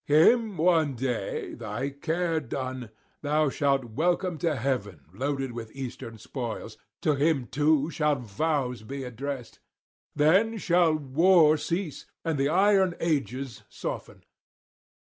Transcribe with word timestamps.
Him 0.07 0.57
one 0.57 0.95
day, 0.95 1.53
thy 1.53 1.91
care 1.91 2.39
done, 2.39 2.89
thou 3.21 3.49
shalt 3.49 3.85
welcome 3.85 4.39
to 4.39 4.55
heaven 4.55 5.05
loaded 5.13 5.49
[290 5.49 5.53
321]with 5.53 5.71
Eastern 5.85 6.17
spoils; 6.17 6.77
to 7.03 7.13
him 7.13 7.45
too 7.45 7.91
shall 7.91 8.15
vows 8.15 8.81
be 8.81 9.03
addressed. 9.03 9.59
Then 10.15 10.57
shall 10.57 10.95
war 10.95 11.55
cease, 11.55 12.07
and 12.25 12.39
the 12.39 12.49
iron 12.49 12.95
ages 12.99 13.61
soften. 13.69 14.23